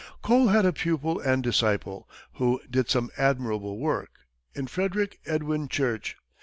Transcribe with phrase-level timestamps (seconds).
[0.23, 4.09] Cole had a pupil and disciple, who did some admirable work,
[4.55, 6.15] in Frederick Edwin Church.